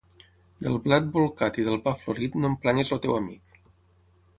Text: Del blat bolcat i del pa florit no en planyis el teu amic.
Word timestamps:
Del 0.67 0.79
blat 0.85 1.11
bolcat 1.19 1.61
i 1.63 1.67
del 1.69 1.79
pa 1.85 1.95
florit 2.07 2.41
no 2.41 2.53
en 2.53 2.59
planyis 2.67 2.97
el 2.99 3.07
teu 3.09 3.19
amic. 3.23 3.59